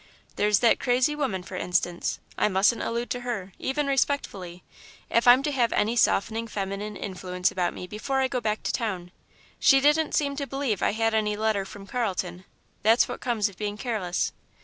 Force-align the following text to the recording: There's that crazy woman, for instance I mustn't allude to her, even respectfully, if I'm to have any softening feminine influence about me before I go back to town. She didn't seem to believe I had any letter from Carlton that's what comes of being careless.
There's 0.35 0.61
that 0.61 0.79
crazy 0.79 1.15
woman, 1.15 1.43
for 1.43 1.55
instance 1.55 2.17
I 2.35 2.47
mustn't 2.47 2.81
allude 2.81 3.11
to 3.11 3.19
her, 3.19 3.53
even 3.59 3.85
respectfully, 3.85 4.63
if 5.11 5.27
I'm 5.27 5.43
to 5.43 5.51
have 5.51 5.71
any 5.73 5.95
softening 5.95 6.47
feminine 6.47 6.95
influence 6.97 7.51
about 7.51 7.75
me 7.75 7.85
before 7.85 8.19
I 8.19 8.27
go 8.27 8.41
back 8.41 8.63
to 8.63 8.71
town. 8.73 9.11
She 9.59 9.79
didn't 9.79 10.15
seem 10.15 10.35
to 10.37 10.47
believe 10.47 10.81
I 10.81 10.93
had 10.93 11.13
any 11.13 11.37
letter 11.37 11.65
from 11.65 11.85
Carlton 11.85 12.45
that's 12.81 13.07
what 13.07 13.21
comes 13.21 13.47
of 13.47 13.59
being 13.59 13.77
careless. 13.77 14.31